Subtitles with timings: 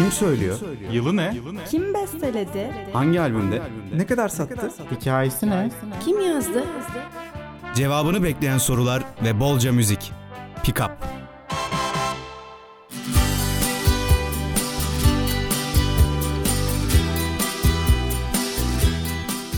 [0.00, 0.58] Kim söylüyor?
[0.92, 1.34] Yılı ne?
[1.70, 2.70] Kim besteledi?
[2.92, 3.62] Hangi albümde?
[3.96, 4.70] Ne kadar sattı?
[4.90, 5.70] Hikayesi ne?
[6.04, 6.64] Kim yazdı?
[7.74, 10.12] Cevabını bekleyen sorular ve bolca müzik.
[10.64, 10.90] Pick Up.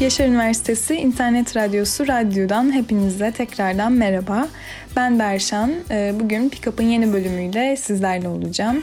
[0.01, 4.49] Yaşar Üniversitesi İnternet Radyosu Radyo'dan hepinize tekrardan merhaba.
[4.97, 5.73] Ben Berşan.
[5.91, 8.83] Ee, bugün Pickup'ın yeni bölümüyle sizlerle olacağım.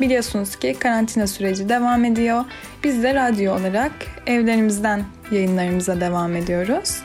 [0.00, 2.44] Biliyorsunuz ki karantina süreci devam ediyor.
[2.84, 3.92] Biz de radyo olarak
[4.26, 7.02] evlerimizden yayınlarımıza devam ediyoruz.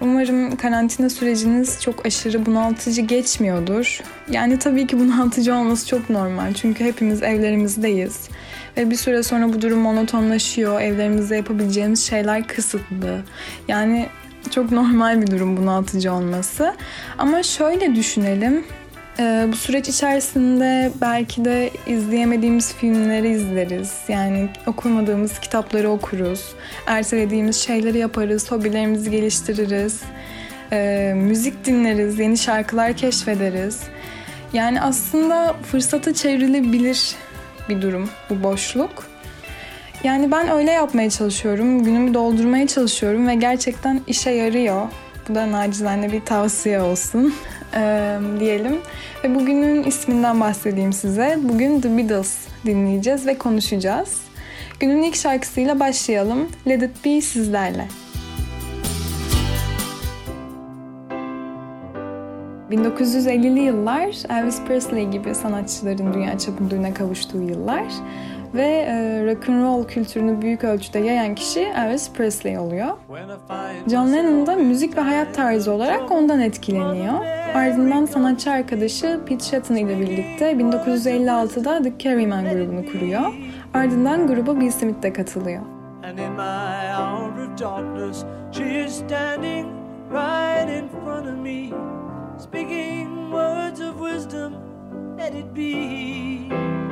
[0.00, 4.00] Umarım karantina süreciniz çok aşırı bunaltıcı geçmiyordur.
[4.30, 6.54] Yani tabii ki bunaltıcı olması çok normal.
[6.54, 8.28] Çünkü hepimiz evlerimizdeyiz.
[8.76, 10.80] Ve bir süre sonra bu durum monotonlaşıyor.
[10.80, 13.22] Evlerimizde yapabileceğimiz şeyler kısıtlı.
[13.68, 14.06] Yani
[14.50, 16.74] çok normal bir durum bunaltıcı olması.
[17.18, 18.64] Ama şöyle düşünelim.
[19.18, 23.94] Ee, bu süreç içerisinde belki de izleyemediğimiz filmleri izleriz.
[24.08, 26.54] Yani okumadığımız kitapları okuruz.
[26.86, 28.50] Ertelediğimiz şeyleri yaparız.
[28.50, 30.00] Hobilerimizi geliştiririz.
[30.72, 32.18] Ee, müzik dinleriz.
[32.18, 33.80] Yeni şarkılar keşfederiz.
[34.52, 37.14] Yani aslında fırsata çevrilebilir
[37.68, 39.06] bir durum bu boşluk.
[40.04, 41.84] Yani ben öyle yapmaya çalışıyorum.
[41.84, 44.88] Günümü doldurmaya çalışıyorum ve gerçekten işe yarıyor.
[45.28, 47.34] Bu da nacizane bir tavsiye olsun
[47.76, 48.76] ee, diyelim.
[49.24, 51.38] Ve bugünün isminden bahsedeyim size.
[51.42, 54.20] Bugün The Beatles dinleyeceğiz ve konuşacağız.
[54.80, 56.48] Günün ilk şarkısıyla başlayalım.
[56.66, 57.88] Let It Be sizlerle.
[62.72, 67.84] 1950'li yıllar Elvis Presley gibi sanatçıların dünya çapında ününe kavuştuğu yıllar
[68.54, 72.88] ve e, rock and roll kültürünü büyük ölçüde yayan kişi Elvis Presley oluyor.
[73.90, 77.14] John Lennon da müzik ve hayat tarzı olarak ondan etkileniyor.
[77.54, 83.32] Ardından sanatçı arkadaşı Pete Shetton ile birlikte 1956'da The Carryman grubunu kuruyor.
[83.74, 85.62] Ardından gruba Bill Smith de katılıyor.
[86.04, 89.66] And in my hour of darkness, she is standing
[90.10, 91.70] right in front of me,
[92.38, 94.52] speaking words of wisdom,
[95.18, 96.91] let it be.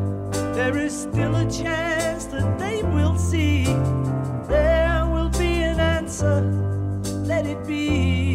[0.61, 3.63] there is still a chance that they will see.
[4.47, 6.41] There will be an answer,
[7.25, 8.30] let it be.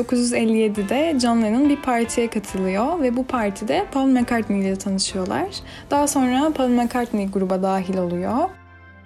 [0.00, 5.48] 1957'de John Lennon bir partiye katılıyor ve bu partide Paul McCartney ile tanışıyorlar.
[5.90, 8.38] Daha sonra Paul McCartney gruba dahil oluyor.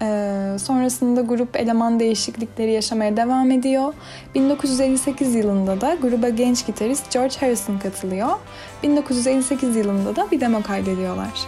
[0.02, 3.94] Ee, sonrasında grup eleman değişiklikleri yaşamaya devam ediyor.
[4.34, 8.28] 1958 yılında da gruba genç gitarist George Harrison katılıyor.
[8.82, 11.46] 1958 yılında da bir demo kaydediyorlar.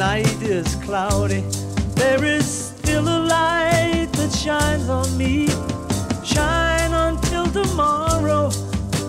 [0.00, 1.42] Night is cloudy,
[1.94, 5.46] there is still a light that shines on me.
[6.24, 8.50] Shine until tomorrow,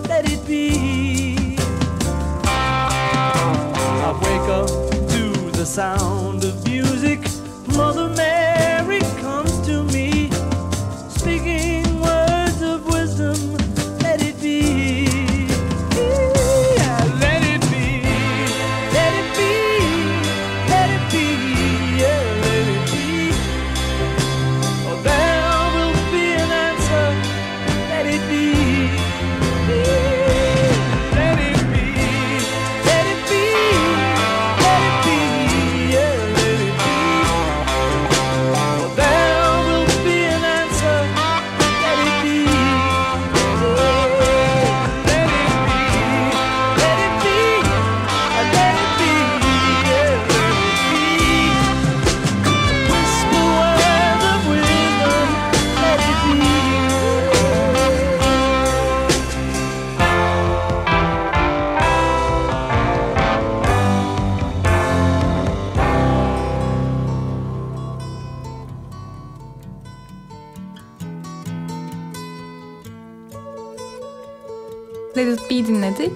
[0.09, 1.55] let it be.
[4.05, 4.67] I wake up
[5.13, 5.23] to
[5.57, 6.30] the sound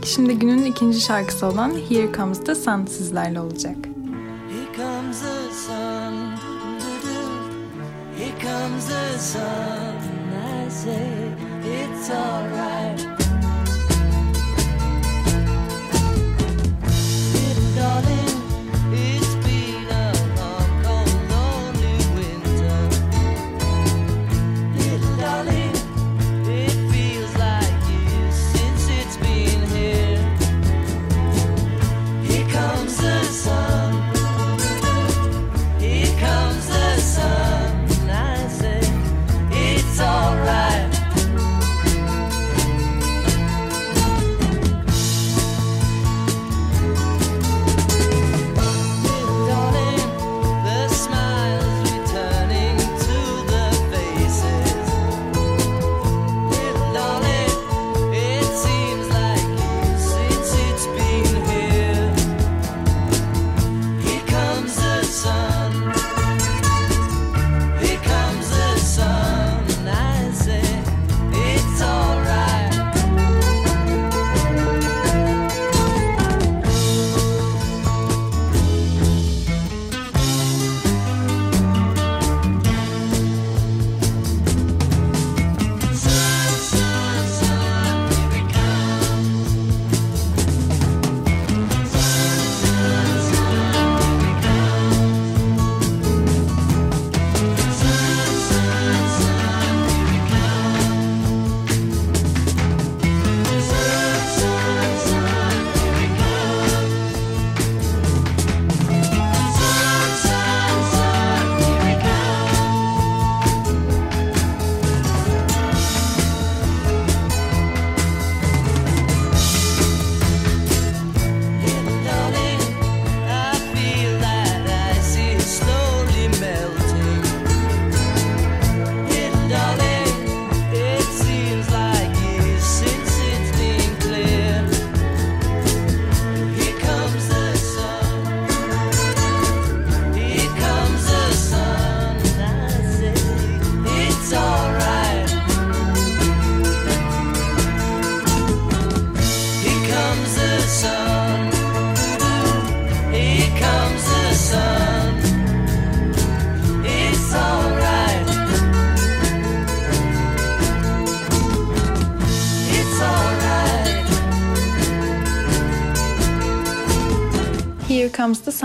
[0.05, 3.77] Şimdi günün ikinci şarkısı olan Here Comes the Sun sizlerle olacak.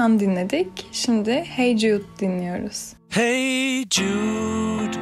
[0.01, 0.87] Sam dinledik.
[0.93, 2.93] Şimdi Hey Jude dinliyoruz.
[3.11, 4.99] Hey Jude,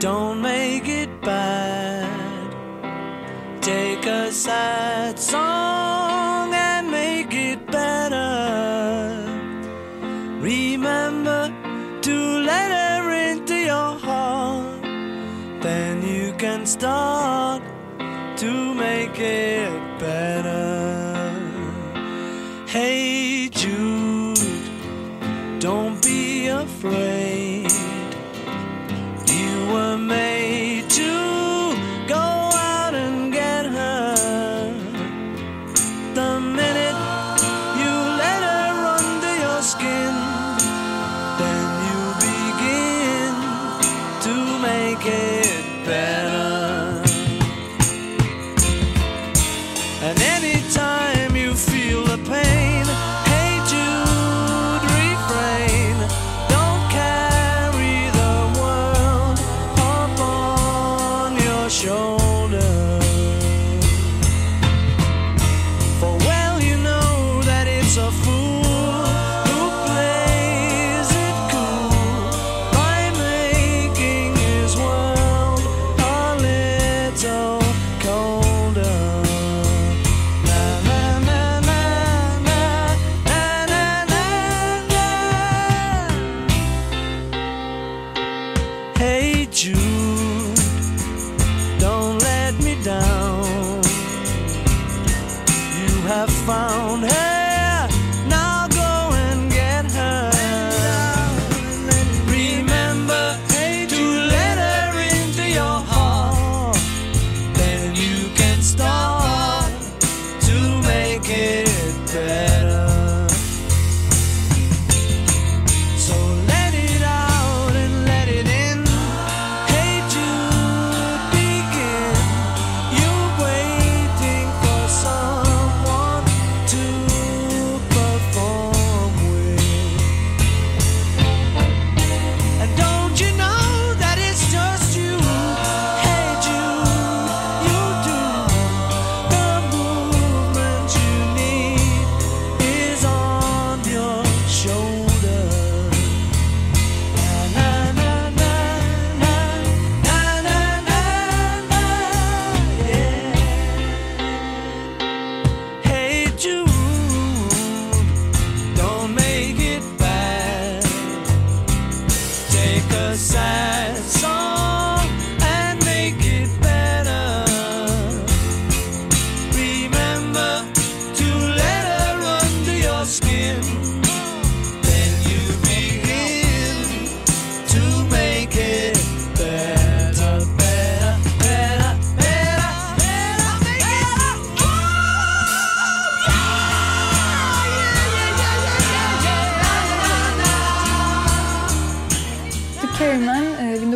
[0.00, 2.06] don't make it bad.
[3.60, 9.12] Take a sad song and make it better.
[10.42, 11.50] Remember
[12.02, 14.84] to let her into your heart.
[15.62, 17.62] Then you can start
[18.36, 19.91] to make it
[26.82, 27.31] flame.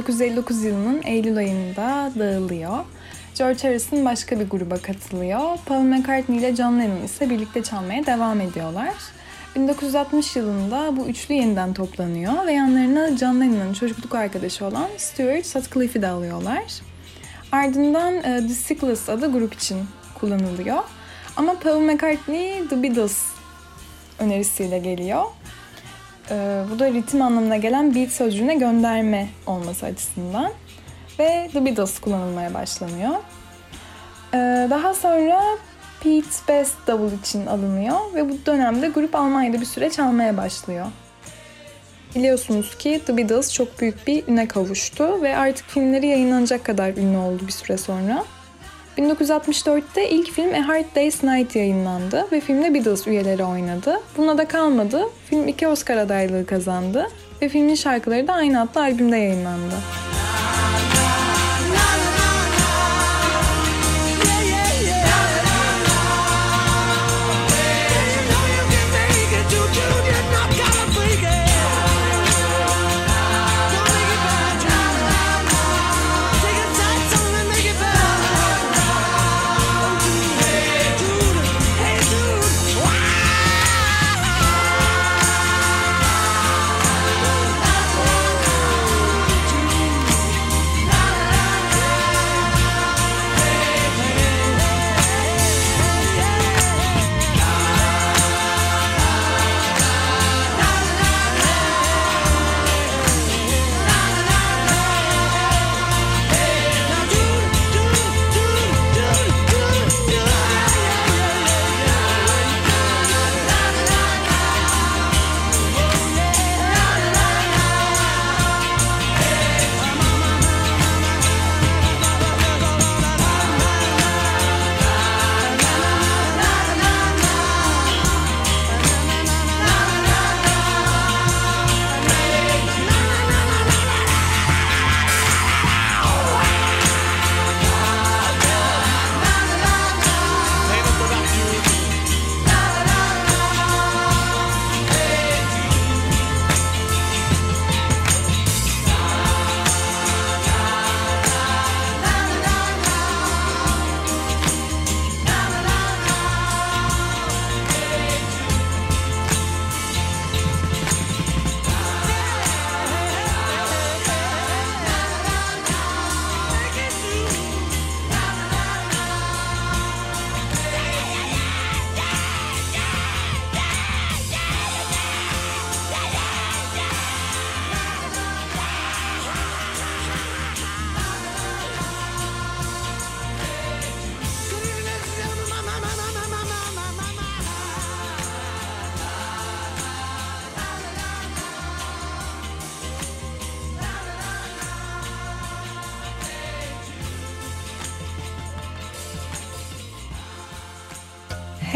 [0.07, 2.79] 1959 yılının Eylül ayında dağılıyor.
[3.39, 5.41] George Harrison başka bir gruba katılıyor.
[5.67, 8.95] Paul McCartney ile John Lennon ise birlikte çalmaya devam ediyorlar.
[9.57, 16.03] 1960 yılında bu üçlü yeniden toplanıyor ve yanlarına John Lennon'ın çocukluk arkadaşı olan Stuart Sutcliffe'i
[16.03, 16.65] de alıyorlar.
[17.53, 19.79] Ardından e, The Sickles adı grup için
[20.15, 20.79] kullanılıyor.
[21.37, 23.23] Ama Paul McCartney The Beatles
[24.19, 25.25] önerisiyle geliyor.
[26.31, 30.51] E, bu da ritim anlamına gelen beat sözcüğüne gönderme olması açısından.
[31.19, 33.15] Ve The Beatles kullanılmaya başlanıyor.
[34.35, 34.39] E,
[34.71, 35.43] daha sonra
[36.01, 40.87] Pete Best davul için alınıyor ve bu dönemde grup Almanya'da bir süre çalmaya başlıyor.
[42.15, 47.17] Biliyorsunuz ki The Beatles çok büyük bir üne kavuştu ve artık filmleri yayınlanacak kadar ünlü
[47.17, 48.25] oldu bir süre sonra.
[48.99, 54.01] 1964'te ilk film A Hard Day's Night yayınlandı ve filmde Beatles üyeleri oynadı.
[54.17, 55.03] Buna da kalmadı.
[55.31, 57.07] Film iki Oscar adaylığı kazandı
[57.43, 59.75] ve filmin şarkıları da aynı adlı albümde yayınlandı.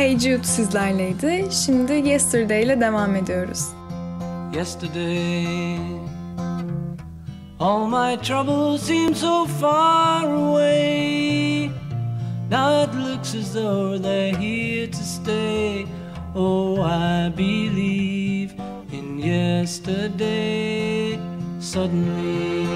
[0.00, 1.48] Hey Jude sizlerleydi.
[1.64, 3.66] Şimdi Yesterday ile devam ediyoruz.
[4.56, 5.76] Yesterday,
[7.58, 11.70] all my troubles seem so far away.
[12.50, 15.86] Now it looks as though they're here to stay.
[16.36, 18.54] Oh, I believe
[18.92, 21.18] in yesterday.
[21.60, 22.66] Suddenly,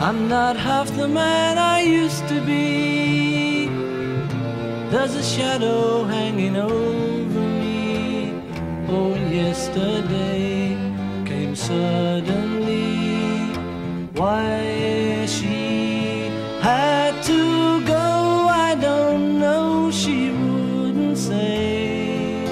[0.00, 3.19] I'm not half the man I used to be.
[4.90, 8.34] There's a shadow hanging over me.
[8.88, 10.76] Oh, yesterday
[11.24, 13.54] came suddenly.
[14.18, 16.26] Why she
[16.60, 19.92] had to go, I don't know.
[19.92, 22.44] She wouldn't say.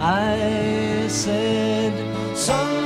[0.00, 1.92] I said
[2.36, 2.85] something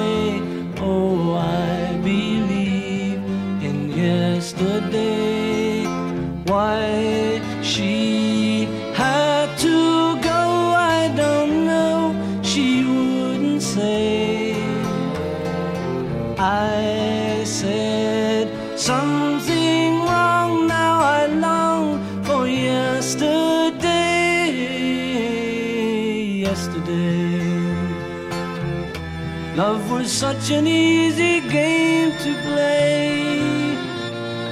[30.21, 33.73] Such an easy game to play.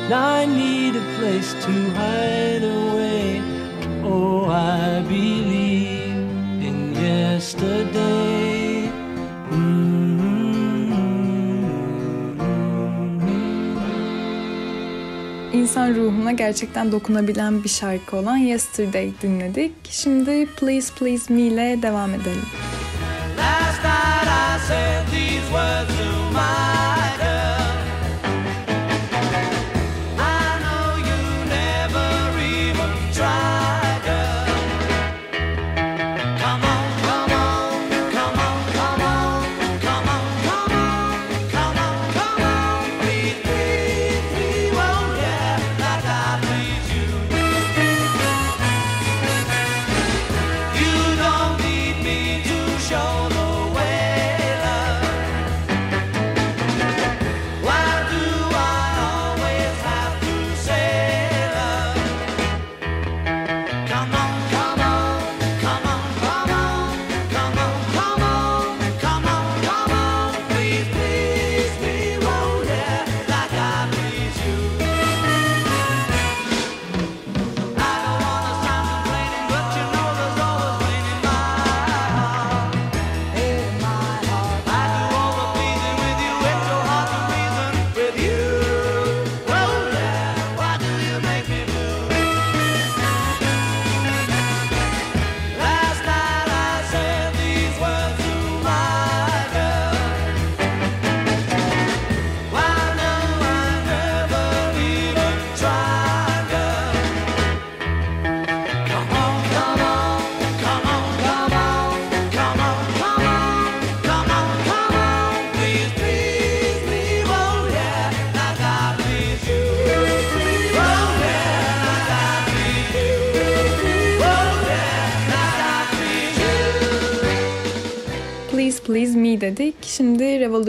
[0.09, 3.39] Now I need a place to hide away.
[4.03, 6.17] Oh, I believe
[6.67, 8.89] in yesterday.
[15.53, 19.71] İnsan ruhuna gerçekten dokunabilen bir şarkı olan Yesterday dinledik.
[19.89, 22.68] Şimdi Please Please Me ile devam edelim.
[24.69, 26.68] Said these words to my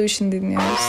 [0.01, 0.81] Revolution dinliyoruz.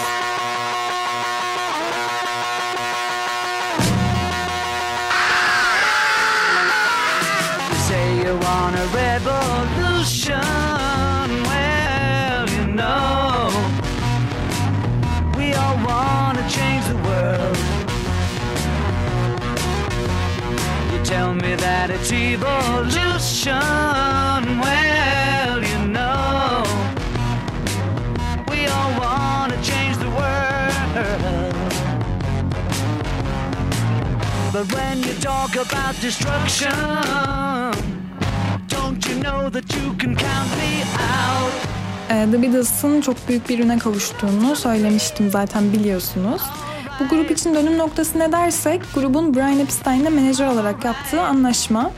[7.88, 10.40] Say you want a revolution.
[11.50, 13.52] Well, you know,
[15.38, 17.58] we all want to change the world.
[20.94, 23.52] You tell me that it's evolution.
[24.64, 25.11] Well,
[34.62, 36.72] But when you talk about destruction,
[38.70, 41.54] don't you know that you can count me out?
[42.10, 46.42] Ee, The Beatles'ın çok büyük bir üne kavuştuğunu söylemiştim zaten biliyorsunuz.
[47.00, 51.92] Bu grup için dönüm noktası ne dersek grubun Brian Epstein'le menajer olarak yaptığı anlaşma.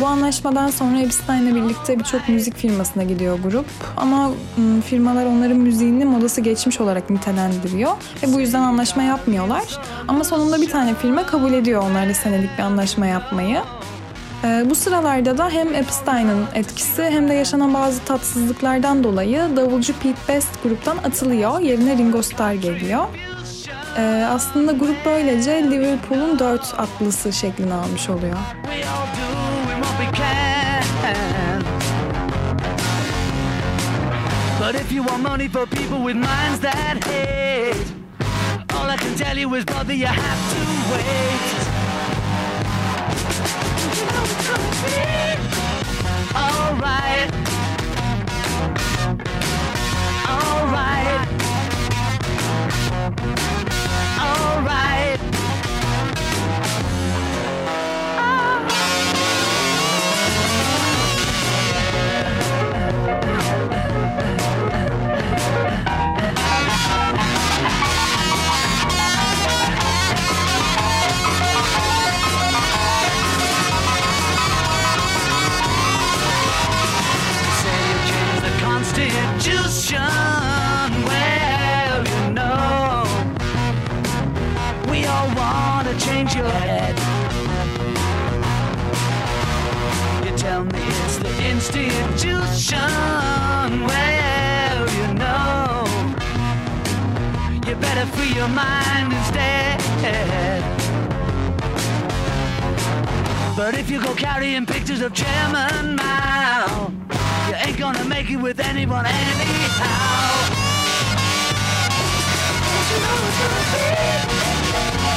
[0.00, 3.66] Bu anlaşmadan sonra Epstein'le birlikte birçok müzik firmasına gidiyor grup.
[3.96, 7.90] Ama ım, firmalar onların müziğini modası geçmiş olarak nitelendiriyor.
[8.22, 9.64] Ve bu yüzden anlaşma yapmıyorlar.
[10.08, 13.58] Ama sonunda bir tane firma kabul ediyor onlarla senelik bir anlaşma yapmayı.
[14.44, 20.18] Ee, bu sıralarda da hem Epstein'ın etkisi hem de yaşanan bazı tatsızlıklardan dolayı davulcu Pete
[20.28, 21.60] Best gruptan atılıyor.
[21.60, 23.04] Yerine Ringo Starr geliyor.
[23.98, 28.36] Ee, aslında grup böylece Liverpool'un dört atlısı şeklini almış oluyor.
[30.12, 31.62] Can.
[34.58, 37.92] But if you want money for people with minds that hate,
[38.74, 40.60] all I can tell you is, brother, you have to
[40.92, 41.52] wait.
[43.98, 44.26] You know.
[46.34, 47.51] Alright.
[85.98, 86.96] Change your head.
[90.24, 92.78] You tell me it's the institution.
[93.86, 95.84] Well, you know,
[97.66, 99.80] you better free your mind instead.
[103.56, 106.92] But if you go carrying pictures of Chairman Mao,
[107.48, 110.22] you ain't gonna make it with anyone anyhow.
[112.94, 114.41] Alright.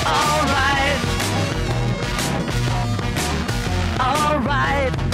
[0.06, 1.02] Alright.
[4.00, 5.05] Alright.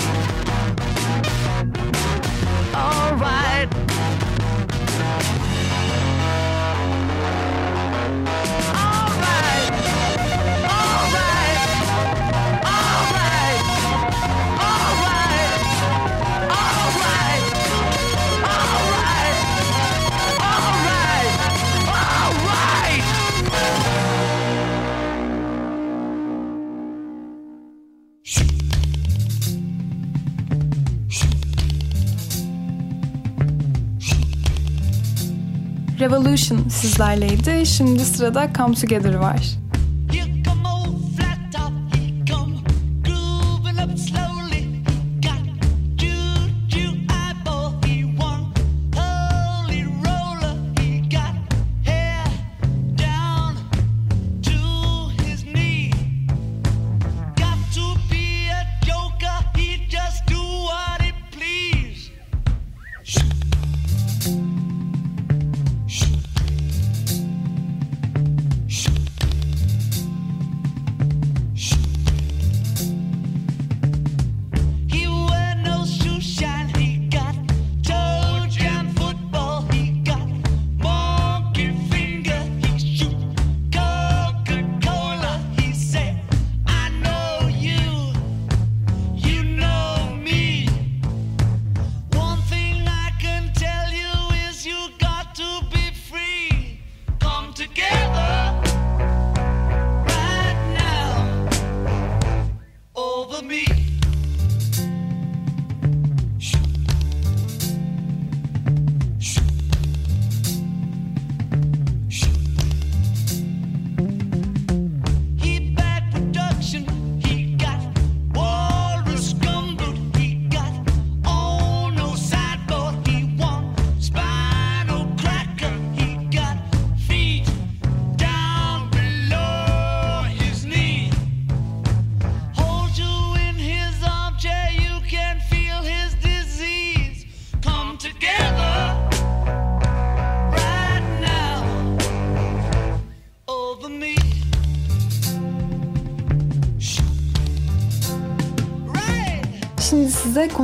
[36.01, 37.65] Revolution sizlerleydi.
[37.65, 39.60] Şimdi sırada Come Together var.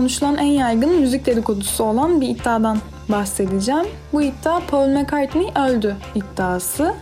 [0.08, 2.78] Konuşulan en yaygın müzik dedikodusu olan bir iddiadan
[3.10, 3.86] bahsedeceğim.
[4.13, 6.93] Bu iddia Paul McCartney öldü iddiası.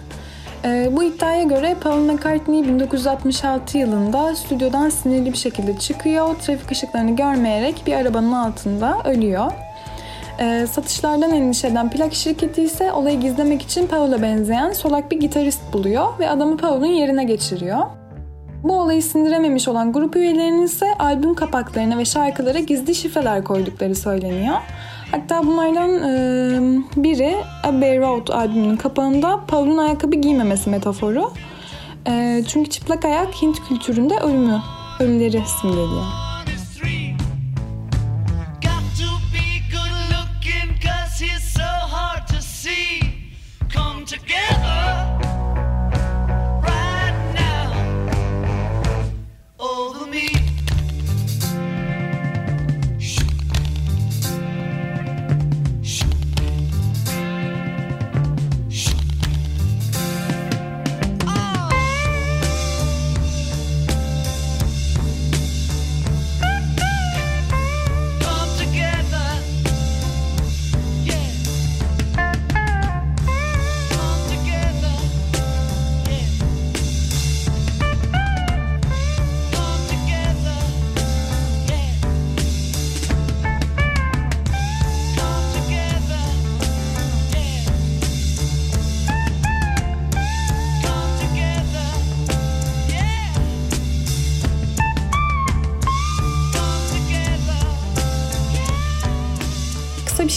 [0.64, 6.36] Ee, bu iddiaya göre Paul McCartney 1966 yılında stüdyodan sinirli bir şekilde çıkıyor.
[6.36, 9.52] Trafik ışıklarını görmeyerek bir arabanın altında ölüyor.
[10.40, 15.74] Ee, satışlardan endişe eden plak şirketi ise olayı gizlemek için Paul'a benzeyen solak bir gitarist
[15.74, 17.86] buluyor ve adamı Paul'un yerine geçiriyor.
[18.66, 24.56] Bu olayı sindirememiş olan grup üyelerinin ise albüm kapaklarına ve şarkılara gizli şifreler koydukları söyleniyor.
[25.12, 31.32] Hatta bunlardan e, biri Abbey Road albümünün kapağında Paul'un ayakkabı giymemesi metaforu.
[32.08, 34.62] E, çünkü çıplak ayak Hint kültüründe ölümü,
[35.00, 36.25] ölüleri simgeliyor.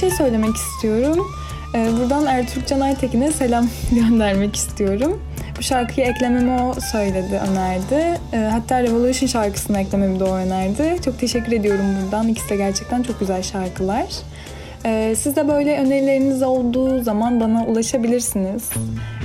[0.09, 1.27] Şey söylemek istiyorum.
[1.75, 5.23] Ee, buradan Ertuğrul Can Aytekin'e selam göndermek istiyorum.
[5.59, 8.21] Bu şarkıyı eklememi o söyledi, önerdi.
[8.33, 10.97] Ee, hatta Revolution şarkısını eklememi de o önerdi.
[11.05, 12.29] Çok teşekkür ediyorum buradan.
[12.29, 14.07] İkisi de gerçekten çok güzel şarkılar.
[14.85, 18.71] Ee, siz de böyle önerileriniz olduğu zaman bana ulaşabilirsiniz.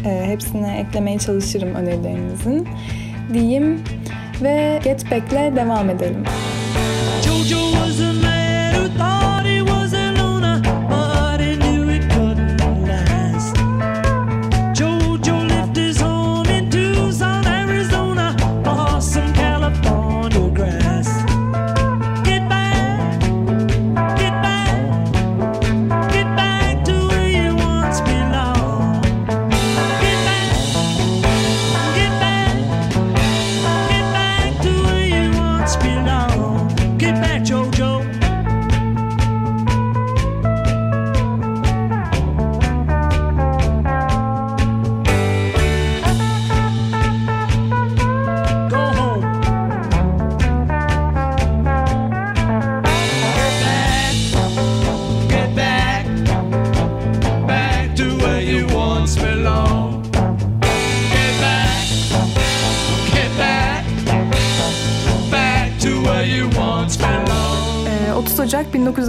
[0.04, 2.68] Hepsine eklemeye çalışırım önerilerinizin.
[3.34, 3.84] Diyeyim
[4.42, 6.24] ve Get Back'le devam edelim.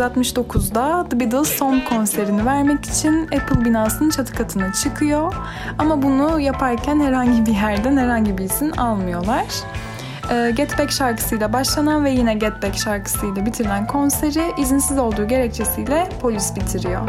[0.07, 5.35] 1969'da The Beatles son konserini vermek için Apple binasının çatı katına çıkıyor.
[5.79, 9.45] Ama bunu yaparken herhangi bir yerden herhangi bir izin almıyorlar.
[10.31, 16.09] Ee, Get Back şarkısıyla başlanan ve yine Get Back şarkısıyla bitirilen konseri izinsiz olduğu gerekçesiyle
[16.21, 17.01] polis bitiriyor.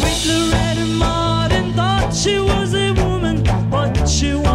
[0.00, 3.38] Sweet Loretta Martin thought she was a woman,
[3.72, 4.45] but she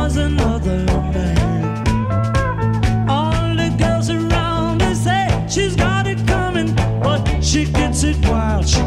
[7.52, 8.66] She gets it wild.
[8.66, 8.80] She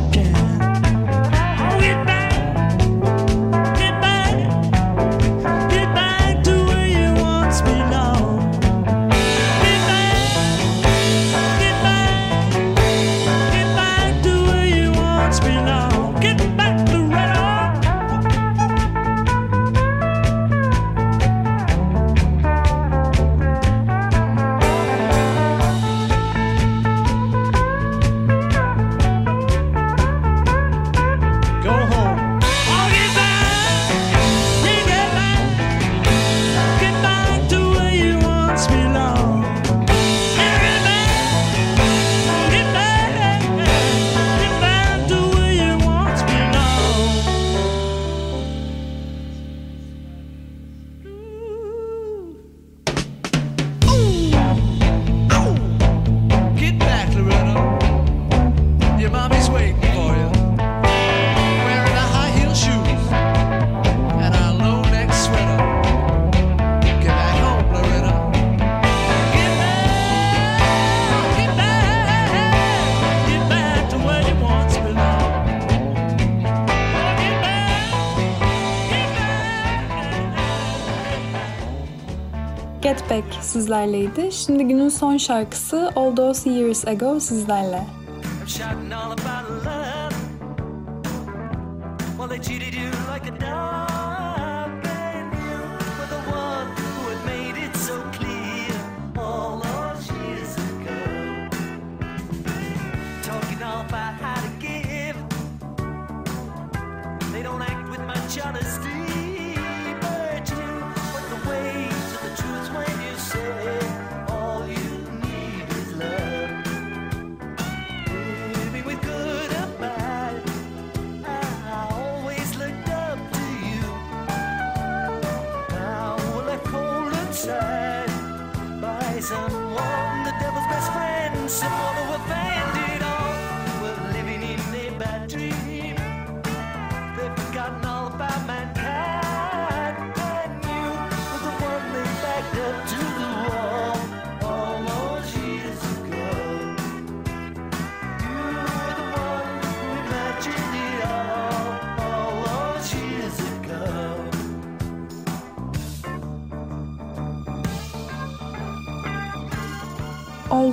[83.64, 84.32] sizlerleydi.
[84.32, 87.86] Şimdi günün son şarkısı All Those Years Ago sizlerle.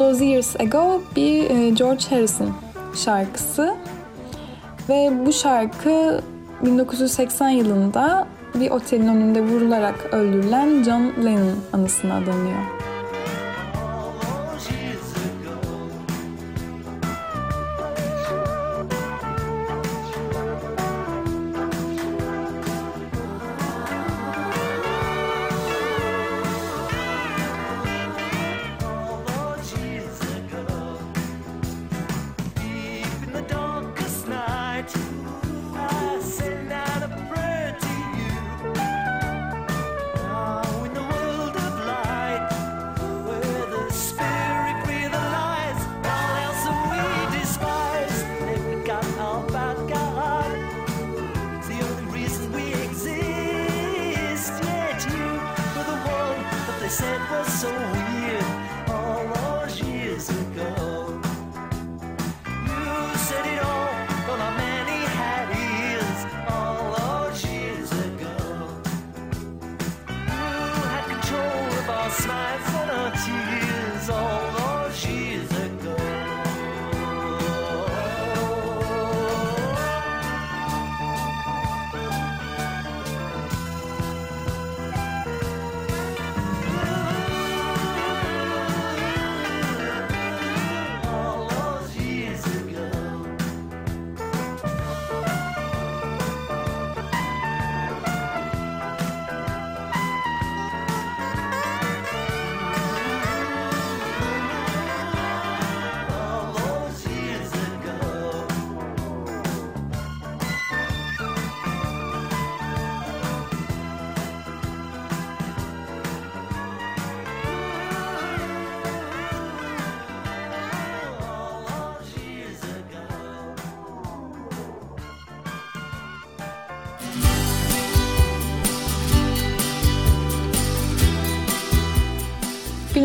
[0.01, 2.53] Those Years Ago bir e, George Harrison
[2.95, 3.75] şarkısı.
[4.89, 6.21] Ve bu şarkı
[6.65, 12.80] 1980 yılında bir otelin önünde vurularak öldürülen John Lennon anısına adanıyor.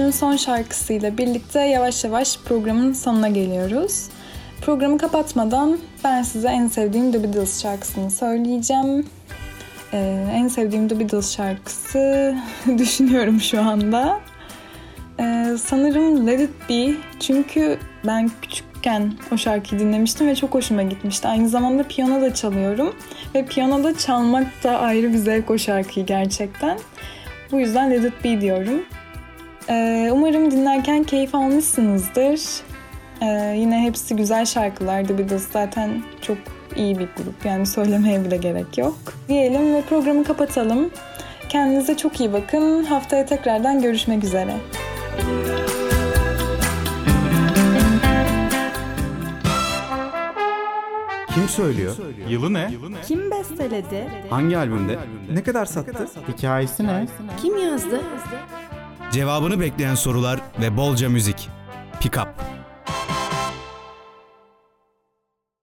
[0.07, 4.09] Günün son şarkısıyla birlikte yavaş yavaş programın sonuna geliyoruz.
[4.61, 9.07] Programı kapatmadan ben size en sevdiğim The Beatles şarkısını söyleyeceğim.
[9.93, 12.35] Ee, en sevdiğim The Beatles şarkısı
[12.79, 14.21] düşünüyorum şu anda.
[15.21, 21.29] Ee, sanırım Let It Be çünkü ben küçükken o şarkıyı dinlemiştim ve çok hoşuma gitmişti.
[21.29, 22.97] Aynı zamanda piyano da çalıyorum
[23.35, 26.79] ve piyanoda çalmak da ayrı bir zevk o şarkıyı gerçekten.
[27.53, 28.83] Bu yüzden Let It Be diyorum.
[29.71, 32.41] Ee, umarım dinlerken keyif almışsınızdır.
[33.23, 35.05] Ee, yine hepsi güzel şarkılar.
[35.05, 36.39] The Beatles zaten çok
[36.77, 37.45] iyi bir grup.
[37.45, 38.95] Yani söylemeye bile gerek yok.
[39.29, 40.91] Diyelim ve programı kapatalım.
[41.49, 42.85] Kendinize çok iyi bakın.
[42.85, 44.55] Haftaya tekrardan görüşmek üzere.
[51.35, 51.97] Kim söylüyor?
[52.29, 52.71] Yılı ne?
[53.07, 54.09] Kim besteledi?
[54.31, 54.99] Hangi albümde?
[55.33, 56.09] Ne kadar sattı?
[56.29, 57.07] Hikayesi ne?
[57.43, 58.01] Kim yazdı?
[59.13, 61.49] Cevabını bekleyen sorular ve bolca müzik.
[62.01, 62.29] Pick up.